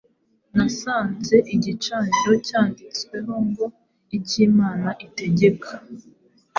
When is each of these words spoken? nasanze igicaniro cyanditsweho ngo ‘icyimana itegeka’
nasanze 0.55 1.35
igicaniro 1.55 2.31
cyanditsweho 2.47 3.33
ngo 3.47 3.65
‘icyimana 4.17 4.89
itegeka’ 5.05 5.73